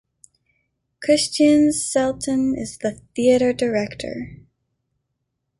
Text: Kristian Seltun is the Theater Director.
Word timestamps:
Kristian 1.05 1.67
Seltun 1.69 2.57
is 2.57 2.79
the 2.79 2.99
Theater 3.15 3.53
Director. 3.53 4.41